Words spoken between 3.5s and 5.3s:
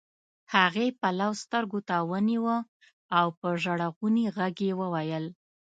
ژړغوني غږ يې وويل.